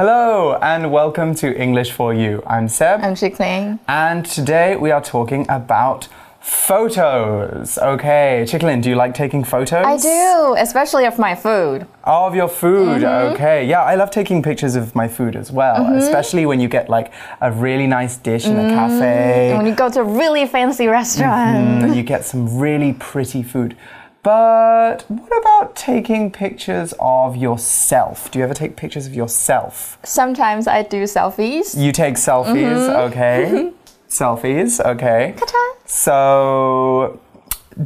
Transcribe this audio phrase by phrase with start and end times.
[0.00, 2.42] Hello and welcome to English for You.
[2.46, 3.00] I'm Seb.
[3.02, 3.78] I'm Chickling.
[3.86, 6.08] And today we are talking about
[6.40, 7.76] photos.
[7.76, 9.84] Okay, Chicklin, do you like taking photos?
[9.84, 11.86] I do, especially of my food.
[12.04, 13.34] Of your food, Mm-hmm.
[13.34, 13.66] okay.
[13.66, 15.96] Yeah, I love taking pictures of my food as well, mm-hmm.
[15.96, 17.12] especially when you get like
[17.42, 18.74] a really nice dish in a mm-hmm.
[18.74, 20.92] cafe when you go to a really fancy mm-hmm.
[20.92, 21.84] restaurant.
[21.84, 23.76] and you get some really pretty food.
[24.22, 28.30] But what about taking pictures of yourself?
[28.30, 29.98] Do you ever take pictures of yourself?
[30.04, 31.74] Sometimes I do selfies.
[31.80, 33.12] You take selfies, Mm-hmm.
[33.12, 33.72] okay.
[34.10, 35.34] selfies, okay.
[35.86, 37.18] So,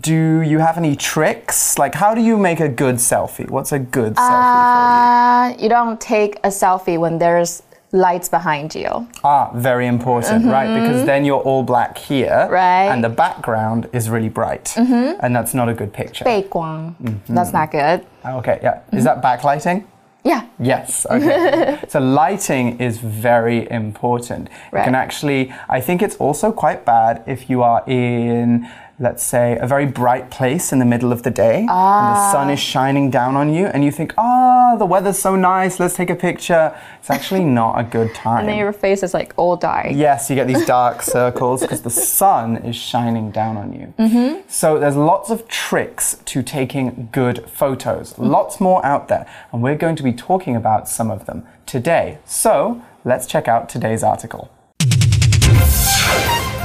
[0.01, 1.79] do you have any tricks?
[1.79, 3.49] Like, how do you make a good selfie?
[3.49, 7.63] What's a good selfie Uh, you don't take a selfie when there's
[7.95, 9.07] lights behind you.
[9.23, 10.69] Ah, very important, right?
[10.81, 12.53] Because then you're all black here, Mm-hmm.
[12.53, 12.87] Right.
[12.87, 12.93] Mm-hmm.
[12.93, 16.25] And the background is really bright, and that's not a good picture.
[16.25, 16.95] 背光.
[17.29, 18.05] That's not good.
[18.25, 18.81] Okay, yeah.
[18.93, 19.85] Is that backlighting?
[20.25, 20.47] Yeah.
[20.59, 21.07] Yes.
[21.11, 21.79] Okay.
[21.89, 24.49] so lighting is very important.
[24.73, 28.67] It can actually, I think it's also quite bad if you are in,
[28.99, 32.31] let's say, a very bright place in the middle of the day and the ah.
[32.33, 35.95] sun is shining down on you, and you think, ah, the weather's so nice, let's
[35.95, 36.77] take a picture.
[37.01, 38.41] It's actually not a good time.
[38.41, 39.89] And then your face is like all dark.
[39.91, 43.95] Yes, you get these dark circles because the sun is shining down on you.
[43.99, 44.49] Mm-hmm.
[44.49, 48.27] So there's lots of tricks to taking good photos, mm-hmm.
[48.27, 52.19] lots more out there, and we're going to be talking about some of them today.
[52.25, 54.51] So let's check out today's article.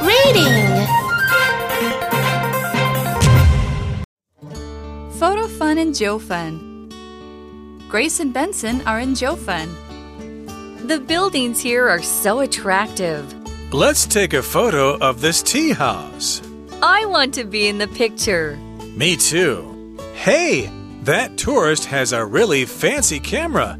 [0.01, 1.08] Reading.
[5.19, 6.89] Photo Fun and Jiufen.
[7.89, 9.67] Grace and Benson are in Jiufen.
[10.87, 13.25] The buildings here are so attractive.
[13.73, 16.41] Let's take a photo of this tea house.
[16.81, 18.55] I want to be in the picture.
[18.95, 19.97] Me too.
[20.13, 20.71] Hey,
[21.03, 23.77] that tourist has a really fancy camera.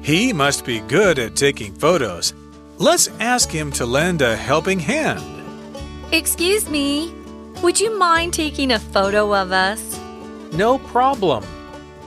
[0.00, 2.32] He must be good at taking photos.
[2.78, 5.22] Let's ask him to lend a helping hand.
[6.12, 7.12] Excuse me,
[7.62, 9.97] would you mind taking a photo of us?
[10.52, 11.44] No problem.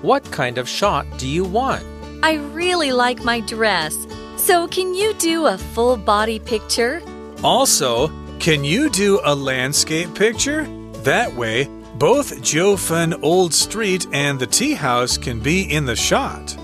[0.02, 1.84] What kind of shot do you want?
[2.24, 3.96] I really like my dress,
[4.38, 7.02] so can you do a full body picture?
[7.44, 8.10] Also,
[8.40, 10.66] can you do a landscape picture?
[11.04, 11.66] That way,
[11.96, 16.58] both Jiufen Old Street and the tea house can be in the shot.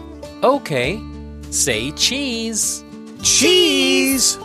[0.43, 1.01] Okay.
[1.51, 2.83] Say cheese.
[3.21, 4.37] Cheese!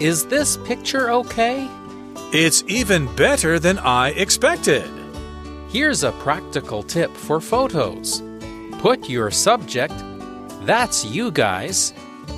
[0.00, 1.68] Is this picture okay?
[2.32, 4.88] It's even better than I expected.
[5.70, 8.22] Here's a practical tip for photos.
[8.78, 9.92] Put your subject,
[10.62, 11.92] that's you guys,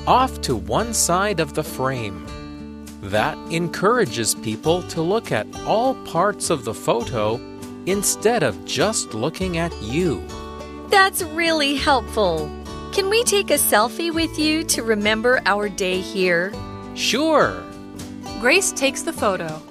[0.04, 2.26] off to one side of the frame.
[3.02, 7.36] That encourages people to look at all parts of the photo
[7.86, 10.20] instead of just looking at you.
[10.88, 12.50] That's really helpful.
[12.92, 16.52] Can we take a selfie with you to remember our day here?
[16.96, 17.62] Sure.
[18.40, 19.62] Grace takes the photo.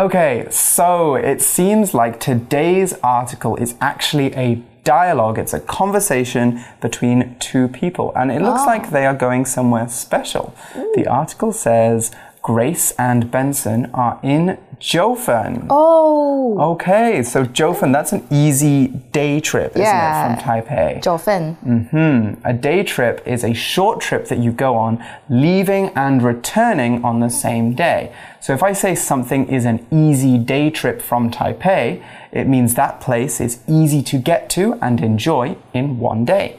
[0.00, 7.36] Okay, so it seems like today's article is actually a dialogue, it's a conversation between
[7.38, 8.90] two people, and it looks like ah.
[8.92, 10.54] they are going somewhere special.
[10.94, 15.66] The article says Grace and Benson are in Jiufen.
[15.68, 16.56] Oh.
[16.72, 20.32] Okay, so Jiufen, that's an easy day trip, isn't yeah.
[20.32, 21.02] it, from Taipei?
[21.02, 21.56] Jiufen.
[21.62, 22.46] Mm-hmm.
[22.46, 27.20] A day trip is a short trip that you go on, leaving and returning on
[27.20, 28.10] the same day.
[28.40, 32.02] So if I say something is an easy day trip from Taipei,
[32.32, 36.56] it means that place is easy to get to and enjoy in one day.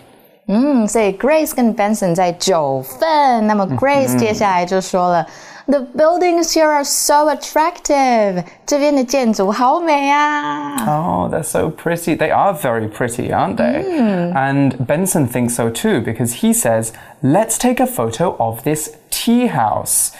[0.47, 5.19] 嗯，所以 Grace 跟 Benson 在九份，那么 Grace 接下来就说了。
[5.19, 5.50] Mm hmm.
[5.68, 8.44] The buildings here are so attractive.
[8.64, 10.76] 这边的建筑好美啊！
[10.86, 12.16] Oh, they're so pretty.
[12.16, 13.82] They are very pretty, aren't they?
[14.32, 19.48] And Benson thinks so too because he says, let's take a photo of this tea
[19.48, 20.12] house.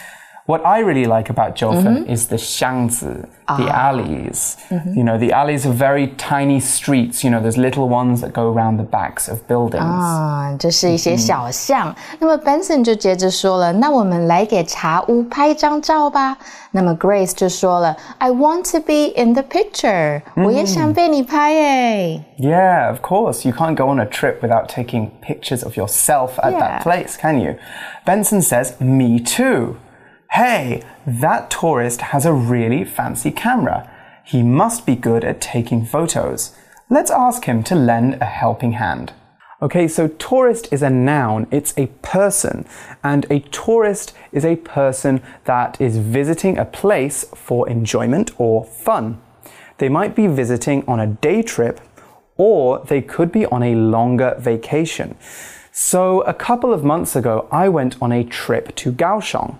[0.48, 4.54] What I really like about Jofen is the 巷子, the alleys.
[4.94, 7.24] You know, the alleys are very tiny streets.
[7.24, 9.80] You know, there's little ones that go around the backs of buildings.
[9.82, 11.92] 啊，这是一些小巷。
[12.20, 16.38] 那么 Benson 就接着说了：“那我们来给茶屋拍张照吧。”
[16.70, 22.22] 那么 Grace 就说了：“I want to be in the picture，、我也想被你拍诶。
[22.38, 23.44] Yeah, of course.
[23.44, 26.60] You can't go on a trip without taking pictures of yourself at Yeah.
[26.60, 27.56] that place, can you?
[28.04, 29.78] Benson says, Me too.
[30.35, 33.91] Hey, that tourist has a really fancy camera.
[34.23, 36.55] He must be good at taking photos.
[36.89, 39.11] Let's ask him to lend a helping hand.
[39.61, 42.65] Okay, so tourist is a noun, it's a person,
[43.03, 49.21] and a tourist is a person that is visiting a place for enjoyment or fun.
[49.79, 51.81] They might be visiting on a day trip
[52.37, 55.17] or they could be on a longer vacation.
[55.73, 59.59] So, a couple of months ago, I went on a trip to Kaohsiung.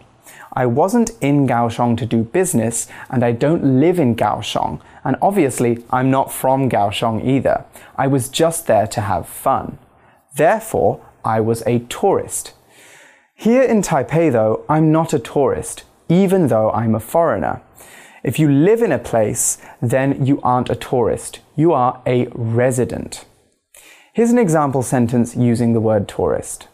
[0.53, 4.81] I wasn't in Kaohsiung to do business, and I don't live in Kaohsiung.
[5.03, 7.65] And obviously, I'm not from Kaohsiung either.
[7.95, 9.77] I was just there to have fun.
[10.35, 12.53] Therefore, I was a tourist.
[13.35, 17.61] Here in Taipei, though, I'm not a tourist, even though I'm a foreigner.
[18.23, 21.39] If you live in a place, then you aren't a tourist.
[21.55, 23.25] You are a resident.
[24.13, 26.67] Here's an example sentence using the word tourist.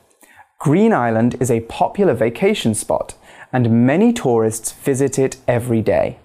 [0.59, 3.13] Green Island is a popular vacation spot,
[3.52, 6.18] and many tourists visit it every day.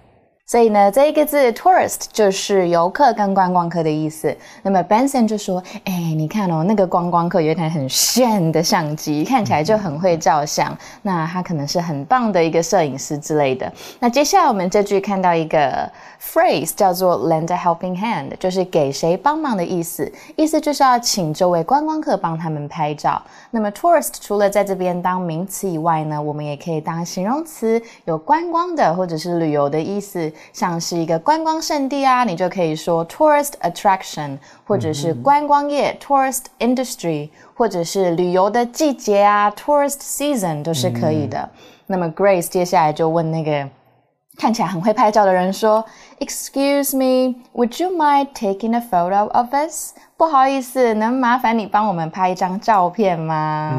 [0.52, 4.36] 所以呢，这一个字 tourist 就是游客跟观光客的意思。
[4.62, 10.76] 那么 Benson 就说：“哎，你看哦，那个观光客有一台很炫的相机，看起来就很会照相。
[11.00, 13.72] 那他可能是很棒的一个摄影师之类的。
[13.98, 15.90] 那接下来我们这句看到一个
[16.22, 20.12] phrase 叫做 lend a helping hand，就是给谁帮忙的意思。
[20.36, 23.22] 意思就是要请这位观光客帮他们拍照。
[23.50, 41.48] 那么 tourist 除了在这边当名词以外呢，我们也可以当形容词，有观光的或者是旅游的意思。”像是一个观光胜地啊，你就可以说 tourist attraction，或者是观光业 tourist industry，或者是旅游的季节啊 tourist season 都是可以的。
[41.86, 43.68] 那么 Grace 接下来就问那个
[44.38, 45.84] 看起来很会拍照的人说
[46.20, 53.74] ：“Excuse me, would you mind taking a photo of us？” 不好意思，能麻烦你帮我们拍一张照片吗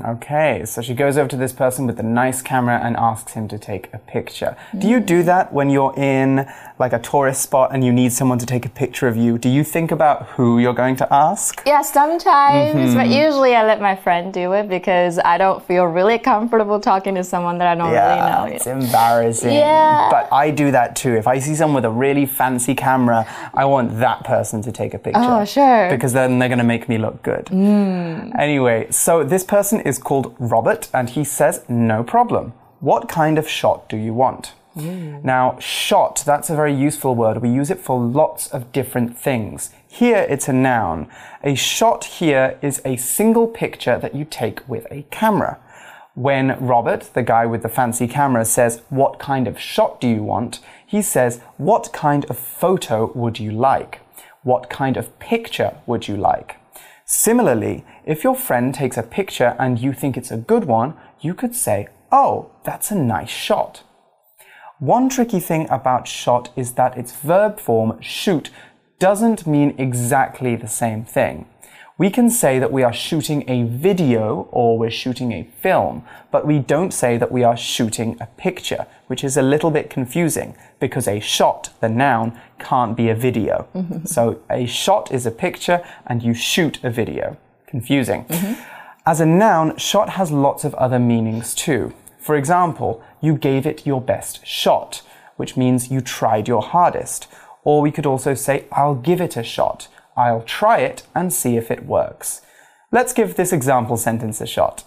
[0.00, 3.32] ？Mm, okay, so she goes over to this person with a nice camera and asks
[3.34, 4.56] him to take a picture.
[4.78, 6.46] Do you do that when you're in
[6.78, 9.38] like a tourist spot and you need someone to take a picture of you?
[9.38, 11.62] Do you think about who you're going to ask?
[11.66, 16.18] Yeah, sometimes, but usually I let my friend do it because I don't feel really
[16.18, 18.08] comfortable talking to someone that I don't Yeah,
[18.44, 18.56] really know.
[18.56, 19.52] it's embarrassing.
[19.52, 20.08] Yeah.
[20.10, 21.14] But I do that too.
[21.14, 24.94] If I see someone with a really fancy camera, I want that person to take
[24.94, 25.20] a picture.
[25.22, 25.90] Oh, sure.
[25.90, 27.48] Because then they're going to make me look good.
[27.52, 32.52] Anyway, so this person is called Robert and he says, no problem.
[32.80, 34.54] What kind of shot do you want?
[34.74, 35.18] Hmm.
[35.22, 37.42] Now, shot, that's a very useful word.
[37.42, 39.70] We use it for lots of different things.
[39.86, 41.08] Here it's a noun.
[41.44, 45.58] A shot here is a single picture that you take with a camera.
[46.14, 50.22] When Robert, the guy with the fancy camera, says, What kind of shot do you
[50.22, 50.60] want?
[50.86, 54.00] he says, What kind of photo would you like?
[54.42, 56.56] What kind of picture would you like?
[57.14, 61.34] Similarly, if your friend takes a picture and you think it's a good one, you
[61.34, 63.82] could say, Oh, that's a nice shot.
[64.78, 68.48] One tricky thing about shot is that its verb form, shoot,
[68.98, 71.46] doesn't mean exactly the same thing.
[72.02, 76.02] We can say that we are shooting a video or we're shooting a film,
[76.32, 79.88] but we don't say that we are shooting a picture, which is a little bit
[79.88, 83.68] confusing because a shot, the noun, can't be a video.
[83.72, 84.06] Mm-hmm.
[84.06, 87.36] so a shot is a picture and you shoot a video.
[87.68, 88.24] Confusing.
[88.24, 88.60] Mm-hmm.
[89.06, 91.94] As a noun, shot has lots of other meanings too.
[92.18, 95.02] For example, you gave it your best shot,
[95.36, 97.28] which means you tried your hardest.
[97.62, 99.86] Or we could also say, I'll give it a shot.
[100.16, 102.42] I'll try it and see if it works.
[102.90, 104.84] Let's give this example sentence a shot.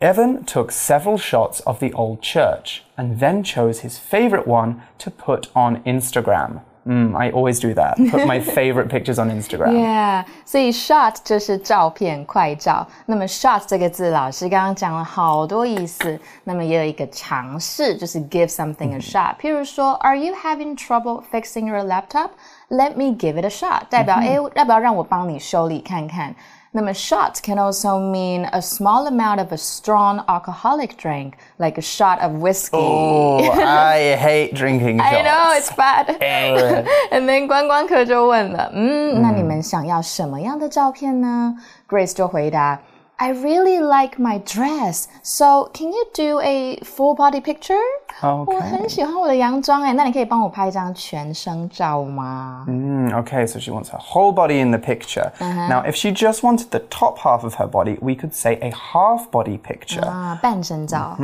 [0.00, 5.10] Evan took several shots of the old church and then chose his favorite one to
[5.10, 6.62] put on Instagram.
[6.85, 7.97] Mm, I always do that.
[8.09, 9.73] Put my favorite pictures on Instagram.
[9.73, 12.87] Yeah，所以 shot 就是照片、快照。
[13.05, 16.17] 那么 shot 这个字，老师刚刚讲了好多意思。
[16.45, 19.35] 那么也有一个尝试，就是 give something a shot。
[19.39, 22.29] 譬如说，Are you having trouble fixing your laptop?
[22.69, 23.81] Let me give it a shot。
[23.89, 26.33] 代表哎，要不要让我帮你修理看看？
[26.73, 31.81] 那么 shot can also mean a small amount of a strong alcoholic drink, like a
[31.81, 32.77] shot of whiskey.
[32.77, 35.15] Oh, I hate drinking shots.
[35.15, 36.09] I know it's bad.
[36.09, 36.85] Ugh.
[37.11, 41.55] And then 观光客就问了，嗯，那你们想要什么样的照片呢？
[41.89, 42.79] Grace 就回答
[43.17, 47.75] ，I really like my dress, so can you do a full body picture？、
[48.21, 48.53] Okay.
[48.53, 52.65] 我很喜欢我的洋装哎，那你可以帮我拍一张全身照吗？
[52.67, 55.31] Mm, okay, so she wants her whole body in the picture.
[55.39, 58.71] Now, if she just wanted the top half of her body, we could say a
[58.71, 60.01] half body picture.
[60.05, 61.17] 啊，半身照。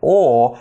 [0.00, 0.56] Or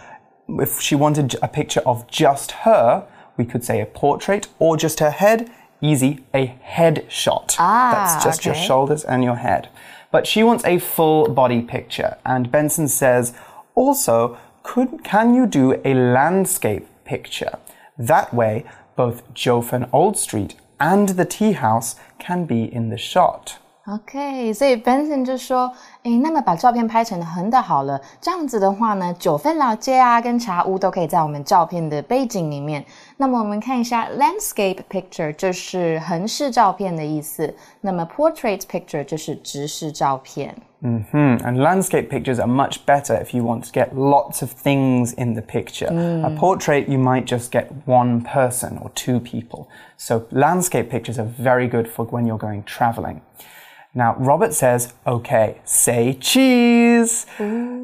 [0.48, 3.04] if she wanted a picture of just her,
[3.38, 5.48] we could say a portrait or just her head.
[5.82, 7.56] Easy, a head shot.
[7.60, 8.66] Ah, That's just your okay.
[8.66, 9.68] shoulders and your head.
[10.11, 12.17] but she wants a full body picture.
[12.25, 13.33] And Benson says,
[13.75, 17.59] also, could, can you do a landscape picture?
[17.99, 18.65] That way,
[18.97, 23.59] both Jiufen Old Street and the tea house can be in the shot.
[23.87, 25.73] OK，所以 Benson 就说
[26.04, 32.84] ：“诶，那么把照片拍成横的好了，这样子的话呢，九份老街啊跟茶屋都可以在我们照片的背景里面。
[33.18, 37.54] 那么我们看一下 landscape picture，就是横式照片的意思。
[37.82, 40.56] 那么 portrait picture 就是直视照片。
[40.80, 41.40] Mm -hmm.
[41.40, 45.34] And landscape pictures are much better if you want to get lots of things in
[45.34, 45.88] the picture.
[46.24, 49.66] A portrait, you might just get one person or two people.
[49.98, 53.22] So landscape pictures are very good for when you're going traveling.
[53.93, 57.27] Now, Robert says, okay, say cheese.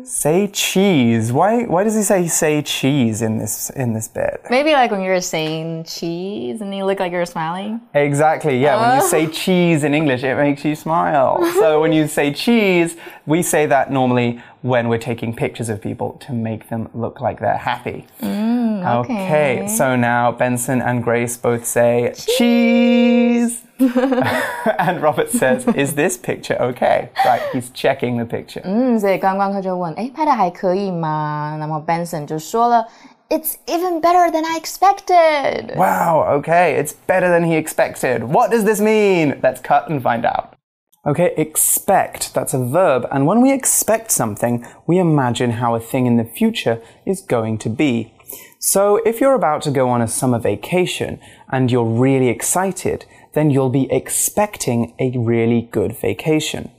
[0.04, 1.32] Say cheese.
[1.32, 4.40] Why, why does he say say cheese in this, in this bit?
[4.48, 7.80] Maybe like when you're saying cheese and you look like you're smiling.
[7.92, 8.80] Exactly, yeah.
[8.80, 9.30] When you say oh.
[9.32, 11.44] cheese in English, it makes you smile.
[11.54, 12.96] so when you say cheese,
[13.26, 17.40] we say that normally when we're taking pictures of people to make them look like
[17.40, 18.06] they're happy.
[18.20, 19.24] Mm, okay.
[19.24, 19.68] okay.
[19.68, 23.65] so now Benson and Grace both say cheese.
[24.77, 27.09] and Robert says, Is this picture okay?
[27.25, 28.61] Right, he's checking the picture.
[28.63, 31.57] 嗯，所以观光客就问，哎，拍的还可以吗？
[31.59, 32.85] 那么 Benson 就说了，
[33.29, 35.75] It's even better than I expected.
[35.77, 38.25] Wow, okay, it's better than he expected.
[38.25, 39.39] What does this mean?
[39.41, 40.55] Let's cut and find out.
[41.03, 46.05] Okay, expect, that's a verb, and when we expect something, we imagine how a thing
[46.05, 48.13] in the future is going to be.
[48.59, 51.19] So if you're about to go on a summer vacation
[51.51, 53.05] and you're really excited,
[53.36, 56.70] then you'll be expecting a really good vacation.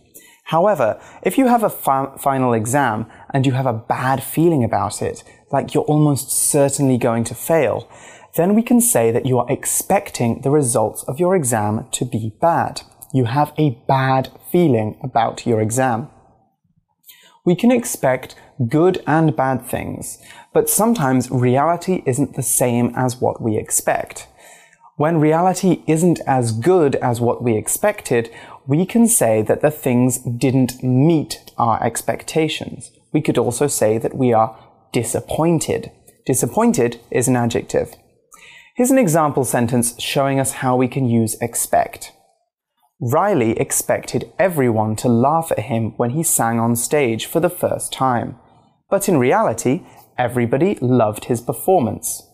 [0.45, 5.03] However, if you have a fi final exam and you have a bad feeling about
[5.03, 7.87] it, like you're almost certainly going to fail,
[8.37, 12.33] then we can say that you are expecting the results of your exam to be
[12.41, 12.81] bad.
[13.13, 16.09] You have a bad feeling about your exam.
[17.45, 18.33] We can expect
[18.67, 20.17] good and bad things,
[20.53, 24.27] but sometimes reality isn't the same as what we expect.
[24.98, 28.32] When reality isn't as good as what we expected,
[28.66, 32.92] we can say that the things didn't meet our expectations.
[33.13, 34.58] We could also say that we are
[34.92, 35.92] disappointed.
[36.25, 37.96] Disappointed is an adjective.
[38.75, 42.12] Here's an example sentence showing us how we can use expect.
[43.00, 47.94] Riley expected everyone to laugh at him when he sang on stage for the first
[47.94, 48.39] time.
[48.89, 49.86] But in reality,
[50.18, 52.26] everybody loved his performance.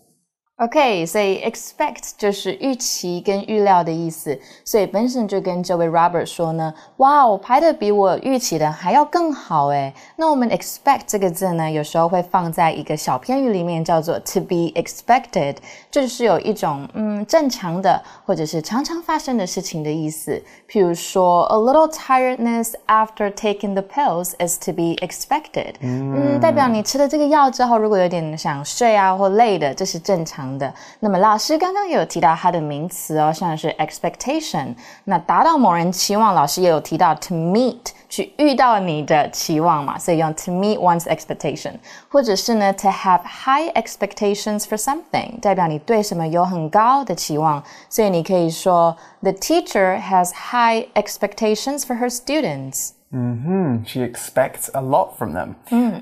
[0.57, 9.91] OK，所以 expect 就是预期跟预料的意思，所以 Benson 就跟这位 Robert 说呢，哇，哦拍的比我预期的还要更好诶。
[10.15, 15.55] 那我们 expect 这个字呢，有时候会放在一个小片语里面，叫做 to be expected，
[15.89, 20.39] 就是有一种嗯正常的或者是常常发生的事情的意思。
[20.69, 30.42] 譬如说，a little tiredness after taking the pills is to be expected，嗯，代表你吃了这个药之后，如果有点想睡啊或累的，这是正常。
[30.58, 30.72] 的。
[31.00, 41.72] 那么老师刚刚有提到它的名词哦，像是 expectation，那达到某人期望，老师也有提到 to meet，去遇到你的期望嘛，所以用 to meet one's expectation，
[42.08, 53.84] 或者是呢 to have high expectations for something，代表你对什么有很高的期望，所以你可以说 the teacher has high expectations for her students。Mm-hmm.
[53.86, 55.54] She expects a lot from them.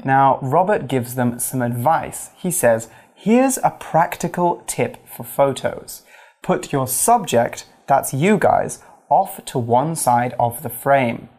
[0.03, 2.31] Now, Robert gives them some advice.
[2.37, 2.89] He says,
[3.24, 6.02] Here's a practical tip for photos.
[6.42, 11.30] Put your subject, that's you guys, off to one side of the frame.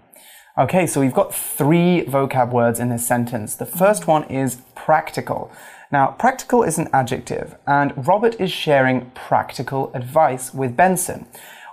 [0.56, 3.56] Okay, so we've got three vocab words in this sentence.
[3.56, 5.50] The first one is practical.
[5.90, 11.26] Now, practical is an adjective, and Robert is sharing practical advice with Benson.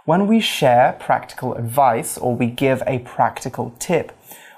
[0.05, 4.11] When we share practical advice or we give a practical tip,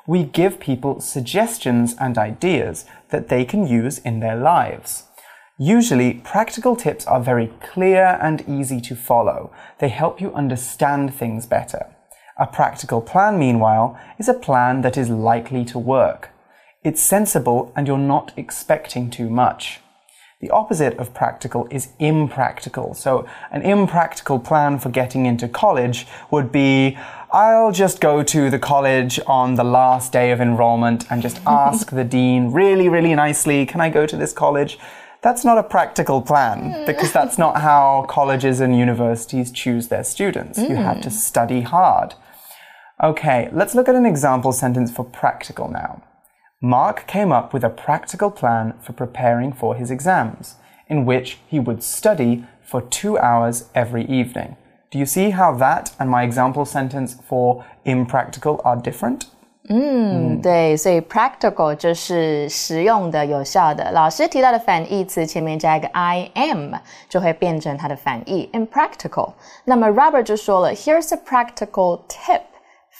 [0.08, 5.08] we give people suggestions and ideas that they can use in their lives.
[5.58, 9.52] Usually, practical tips are very clear and easy to follow.
[9.80, 11.88] They help you understand things better.
[12.38, 16.30] A practical plan, meanwhile, is a plan that is likely to work.
[16.84, 19.82] It's sensible and you're not expecting too much.
[20.40, 22.96] The opposite of practical is impractical.
[22.96, 26.98] So, an impractical plan for getting into college would be
[27.32, 31.92] I'll just go to the college on the last day of enrollment and just ask
[31.92, 34.80] the dean really, really nicely, can I go to this college?
[35.22, 40.58] That's not a practical plan because that's not how colleges and universities choose their students.
[40.58, 41.16] You have to hmm.
[41.16, 42.16] study hard.
[43.04, 46.04] Okay, let's look at an example sentence for practical now.
[46.60, 50.56] Mark came up with a practical plan for preparing for his exams,
[50.88, 54.56] in which he would study for two hours every evening.
[54.92, 59.26] Do you see how that and my example sentence for impractical are different?
[59.71, 63.91] 嗯，对，所以 practical 就是实用的、有效的。
[63.91, 66.75] 老师提到的反义词前面加一个 I am，
[67.09, 69.33] 就会变成它的反义 impractical。
[69.65, 72.43] 那么 Robert 就说了，Here's a practical tip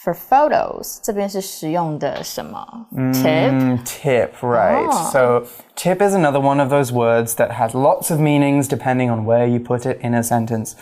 [0.03, 3.51] For photos，这边是实用的什么、tip？
[3.51, 4.87] Mm, tip, right.
[4.87, 5.09] Ah.
[5.11, 5.43] So,
[5.75, 9.47] tip is another one of those words that has lots of meanings depending on where
[9.47, 10.75] you put it in a sentence.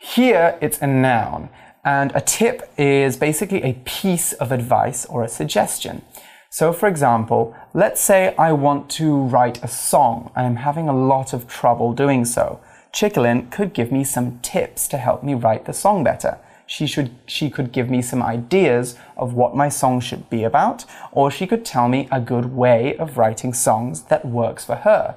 [0.00, 1.50] Here, it's a noun,
[1.83, 6.01] and a tip is basically a piece of advice or a suggestion.
[6.49, 10.31] So, for example, let's say I want to write a song.
[10.35, 12.59] And I am having a lot of trouble doing so.
[12.93, 16.37] Chickalin could give me some tips to help me write the song better.
[16.67, 20.85] She should she could give me some ideas of what my song should be about,
[21.11, 25.15] or she could tell me a good way of writing songs that works for her.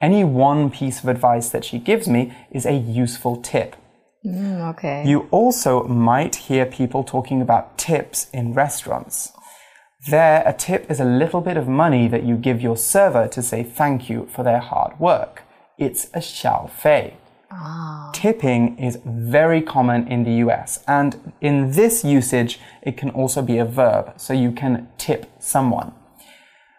[0.00, 3.76] Any one piece of advice that she gives me is a useful tip.
[4.24, 9.32] Mm, OK，You also might hear people talking about tips in restaurants.
[10.08, 13.42] There, a tip is a little bit of money that you give your server to
[13.42, 15.42] say thank you for their hard work.
[15.78, 17.14] It's a 小费.
[17.50, 18.10] Ah.
[18.12, 23.58] Tipping is very common in the US, and in this usage, it can also be
[23.58, 25.92] a verb, so you can tip someone.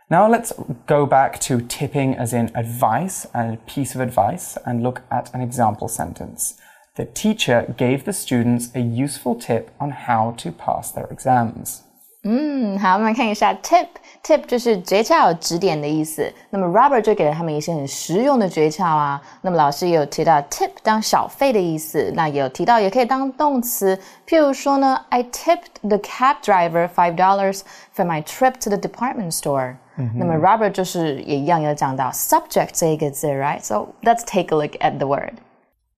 [0.10, 0.54] Now let's
[0.86, 5.34] go back to tipping as in advice and a piece of advice and look at
[5.34, 6.56] an example sentence.
[6.97, 11.79] The teacher gave the students a useful tip on how to pass their exams.
[12.25, 16.33] 嗯，好，我们看一下 tip。tip 就是诀窍、指点的意思。
[16.51, 19.21] 那么 Robert 就给了他们一些很实用的诀窍啊。
[19.41, 23.99] 那么老师也有提到 tip 当小费的意思，那也有提到也可以当动词。
[24.29, 27.63] 譬如说呢，I tipped the cab driver five dollars
[27.97, 29.75] for my trip to the department store。
[30.15, 35.35] 那么 Robert 就是也一样有讲到 subject 这一个字，right？So let's take a look at the word。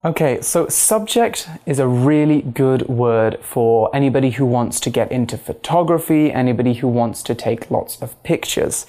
[0.06, 5.38] Okay, so subject is a really good word for anybody who wants to get into
[5.38, 8.86] photography, anybody who wants to take lots of pictures.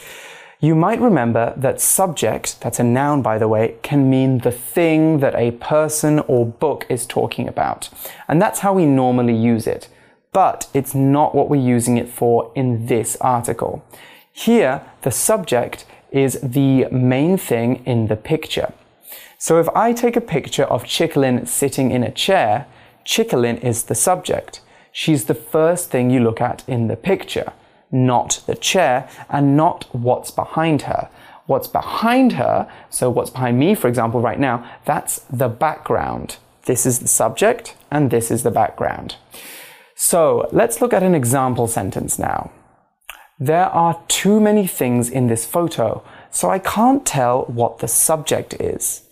[0.61, 5.19] You might remember that subject, that's a noun by the way, can mean the thing
[5.19, 7.91] that a person or book is talking about.
[8.29, 9.89] And that's how we normally use it.
[10.31, 13.85] But it's not what we're using it for in this article.
[14.33, 18.73] Here, the subject is the main thing in the picture.
[19.43, 22.67] So if I take a picture of Chickalin sitting in a chair,
[23.07, 24.61] Chickalin is the subject.
[24.93, 27.55] She's the first thing you look at in the picture,
[27.91, 31.09] not the chair and not what's behind her.
[31.47, 36.37] What's behind her, so what's behind me, for example, right now, that's the background.
[36.67, 39.17] This is the subject and this is the background.
[39.97, 42.51] So let's look at an example sentence now.
[43.39, 48.53] There are too many things in this photo, so I can't tell what the subject
[48.61, 49.07] is.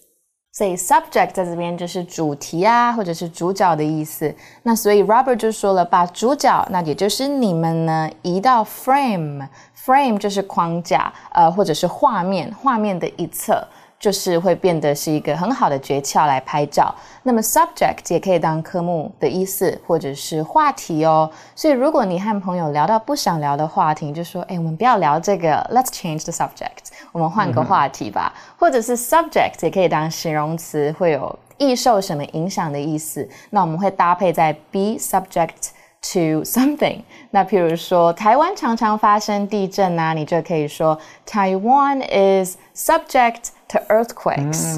[0.58, 4.34] 所以 subject 在这边就是主题啊，或者是主角的意思。
[4.64, 9.46] 那所以 Robert 就说了，把主角，那也就是你们呢，移到 frame。
[9.86, 13.64] frame 就是框架，呃，或者是画面，画面的一侧。
[14.00, 16.94] 就是会变得是一个很好的诀窍来拍照。
[17.24, 21.28] 那么 subject 也可以当科目的意思，或者是话题哦。
[21.56, 28.33] 所以如果你和朋友聊到不想聊的话题，就说：“哎，我们不要聊这个，Let's change the subject，我们换个话题吧。
[28.57, 33.27] 或者是 subject 也可以当形容词，会有易受什么影响的意思。
[33.49, 44.77] 那我们会搭配在 be subject。to something，那譬如说台湾常常发生地震啊，你就可以说 Taiwan is subject to earthquakes。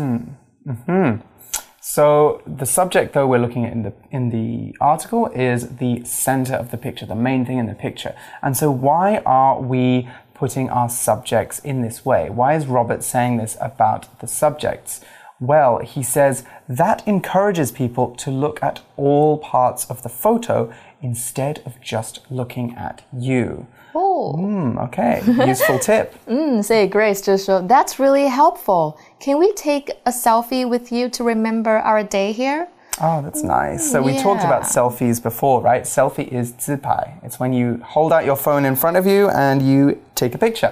[1.82, 6.56] So the subject, though, we're looking at in the in the article is the center
[6.56, 8.14] of the picture, the main thing in the picture.
[8.42, 10.08] And so, why are we
[10.41, 12.31] putting our subjects in this way?
[12.31, 15.03] Why is Robert saying this about the subjects?
[15.39, 20.73] Well, he says that encourages people to look at all parts of the photo
[21.03, 23.67] instead of just looking at you.
[23.95, 24.35] Oh.
[24.39, 25.23] Mm, okay.
[25.47, 26.15] Useful tip.
[26.27, 28.99] mm, say Grace just that's really helpful.
[29.19, 32.69] Can we take a selfie with you to remember our day here?
[33.03, 33.91] Oh, that's nice.
[33.91, 34.07] So yeah.
[34.07, 35.85] we talked about selfies before, right?
[35.85, 37.25] Selfie is zipai.
[37.25, 40.38] It's when you hold out your phone in front of you and you take a
[40.38, 40.72] picture.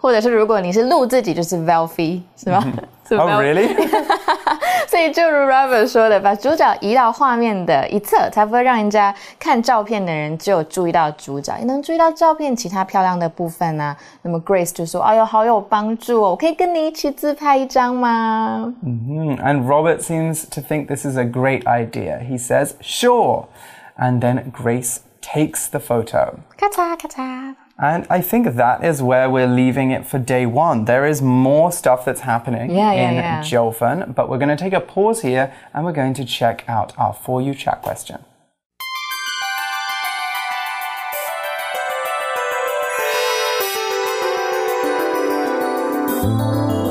[0.00, 2.62] 或者是如果你是录自己，就是 selfie，是吗？
[3.08, 3.88] 是 Oh, selfie really?
[4.88, 16.30] 所以就如 Robert 说的，把主角移到画面的一侧，才不会让人家看照片的人只有注意到主角，也能注意到照片其他漂亮的部分呢、那么 Grace 就说：“哎呦，好有帮助哦！
[16.30, 22.20] 我可以跟你一起自拍一张吗 Hmm, And Robert seems to think this is a great idea.
[22.20, 23.46] He says, sure.
[23.96, 27.54] And then Grace takes the photo.？” 咔嚓咔嚓。
[27.77, 30.85] And I think that is where we're leaving it for day one.
[30.85, 33.41] There is more stuff that's happening Yeah, yeah, in yeah.
[33.41, 36.97] Jiufen, but we're going to take a pause here and we're going to check out
[36.97, 38.23] our For You chat question.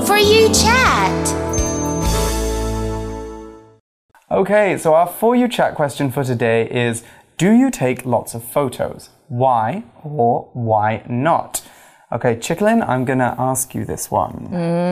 [0.07, 1.29] For you chat.
[4.31, 7.03] Okay, so our For You chat question for today is
[7.39, 9.09] Do you take lots of photos?
[9.29, 11.63] Why or why not?
[12.13, 14.47] Okay, Chicklin, I'm gonna ask you this one.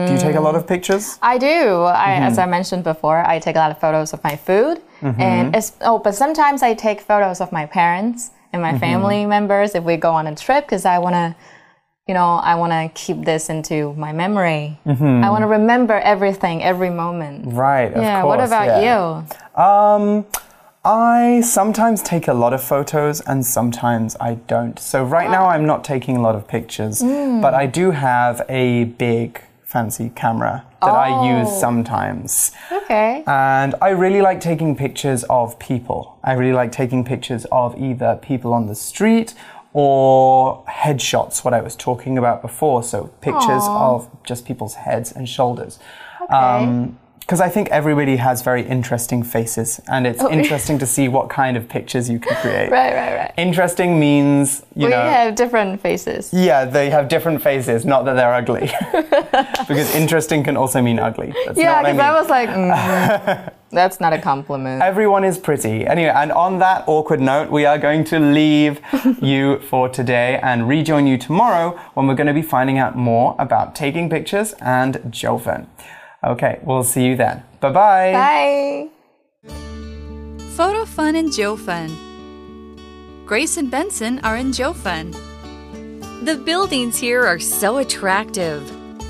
[0.07, 1.17] Do you take a lot of pictures?
[1.21, 1.83] I do.
[1.83, 2.41] I, As mm-hmm.
[2.41, 5.21] I mentioned before, I take a lot of photos of my food, mm-hmm.
[5.21, 8.79] and it's, oh, but sometimes I take photos of my parents and my mm-hmm.
[8.79, 11.35] family members if we go on a trip because I want to,
[12.07, 14.77] you know, I want to keep this into my memory.
[14.85, 17.53] I want to remember everything, every moment.
[17.53, 18.21] Right, of yeah.
[18.21, 18.37] course.
[18.37, 19.23] what about yeah.
[19.55, 19.61] you?
[19.63, 20.25] Um,
[20.85, 24.77] I sometimes take a lot of photos and sometimes I don't.
[24.77, 27.39] So right now I'm not taking a lot of pictures, hmm.
[27.39, 31.59] but I do have a big fancy camera that I use oh.
[31.59, 32.51] sometimes.
[32.69, 33.23] Okay.
[33.25, 36.19] And I really like taking pictures of people.
[36.21, 39.33] I really like taking pictures of either people on the street
[39.71, 42.83] or headshots, what I was talking about before.
[42.83, 45.79] So pictures of just people's heads and shoulders.
[46.21, 46.33] Okay.
[46.33, 51.29] Um, Because I think everybody has very interesting faces, and it's interesting to see what
[51.29, 52.69] kind of pictures you can create.
[52.69, 53.33] right, right, right.
[53.37, 55.01] Interesting means, you we know.
[55.01, 56.33] have different faces.
[56.33, 58.69] Yeah, they have different faces, not that they're ugly.
[59.67, 61.33] because interesting can also mean ugly.
[61.45, 62.05] That's Yeah, what I because mean.
[62.05, 64.81] I, was like, mm, that's not a compliment.
[64.83, 65.87] Everyone is pretty.
[65.87, 68.81] Anyway, and on that awkward note, we are going to leave
[69.21, 73.35] you for today and rejoin you tomorrow when we're going to be finding out more
[73.39, 75.67] about taking pictures and Jiufen.
[76.25, 77.43] Okay, we'll see you then.
[77.59, 78.13] Bye-bye.
[78.13, 78.89] Bye.
[80.55, 81.95] Photo Fun and Jiufen.
[83.25, 85.13] Grace and Benson are in Jiufen.
[86.25, 88.61] The buildings here are so attractive.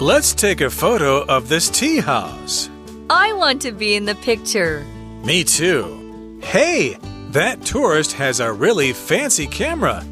[0.02, 2.69] Let's take a photo of this tea house.
[3.10, 4.86] I want to be in the picture.
[5.23, 6.39] Me too.
[6.41, 6.97] Hey,
[7.30, 10.04] that tourist has a really fancy camera.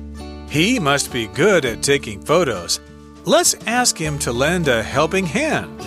[0.50, 2.80] He must be good at taking photos.
[3.26, 5.80] Let's ask him to lend a helping hand.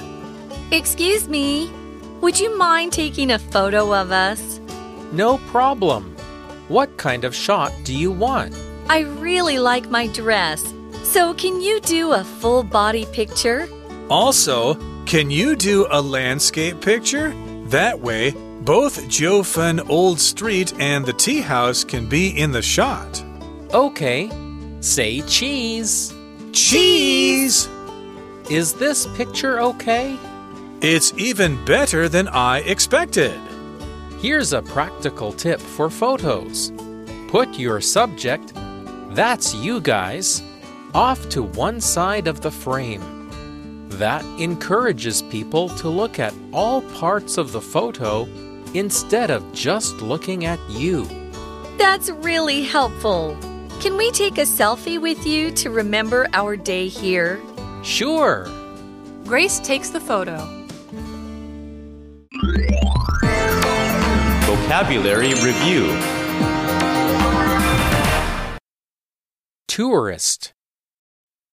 [0.74, 1.70] Excuse me,
[2.20, 4.58] would you mind taking a photo of us?
[5.12, 6.16] No problem.
[6.66, 8.52] What kind of shot do you want?
[8.88, 10.74] I really like my dress.
[11.04, 13.68] So, can you do a full body picture?
[14.10, 17.32] Also, can you do a landscape picture?
[17.66, 18.32] That way,
[18.62, 23.24] both Jiufen Old Street and the tea house can be in the shot.
[23.72, 24.28] Okay.
[24.80, 26.12] Say cheese.
[26.52, 27.68] Cheese!
[28.50, 30.18] Is this picture okay?
[30.86, 33.40] It's even better than I expected.
[34.18, 36.74] Here's a practical tip for photos.
[37.28, 38.52] Put your subject,
[39.12, 40.42] that's you guys,
[40.92, 43.00] off to one side of the frame.
[43.92, 48.28] That encourages people to look at all parts of the photo
[48.74, 51.08] instead of just looking at you.
[51.78, 53.38] That's really helpful.
[53.80, 57.40] Can we take a selfie with you to remember our day here?
[57.82, 58.46] Sure.
[59.24, 60.63] Grace takes the photo.
[64.42, 65.86] Vocabulary Review
[69.68, 70.52] Tourist.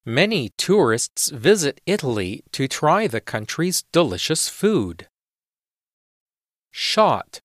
[0.04, 5.06] Many tourists visit Italy to try the country's delicious food.
[6.72, 7.38] Shot.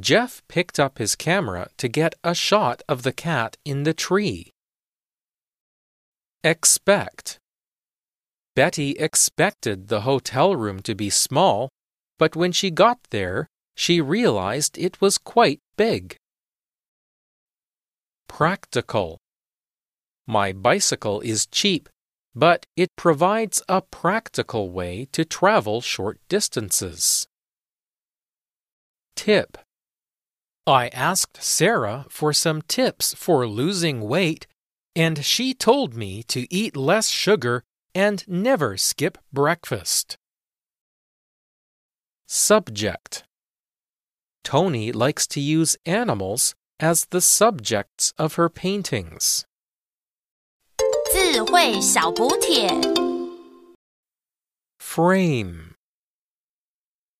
[0.00, 4.50] Jeff picked up his camera to get a shot of the cat in the tree.
[6.42, 7.38] Expect.
[8.56, 11.68] Betty expected the hotel room to be small,
[12.18, 16.16] but when she got there, she realized it was quite big.
[18.28, 19.18] Practical.
[20.26, 21.88] My bicycle is cheap,
[22.34, 27.26] but it provides a practical way to travel short distances.
[29.16, 29.58] Tip.
[30.66, 34.46] I asked Sarah for some tips for losing weight,
[34.96, 37.62] and she told me to eat less sugar
[37.94, 40.16] and never skip breakfast
[42.33, 43.23] Subject.
[44.43, 49.45] Tony likes to use animals as the subjects of her paintings.
[51.11, 52.69] 智慧小补帖。
[54.79, 55.72] Frame.